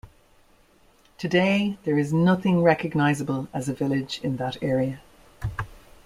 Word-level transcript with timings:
Today 1.19 1.77
there 1.83 1.95
is 1.99 2.11
nothing 2.11 2.63
recognizable 2.63 3.47
as 3.53 3.69
a 3.69 3.73
village 3.75 4.19
in 4.23 4.37
that 4.37 4.57
area. 4.63 4.99